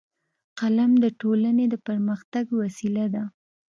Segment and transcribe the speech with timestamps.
[0.59, 3.23] قلم د ټولنې د پرمختګ وسیله ده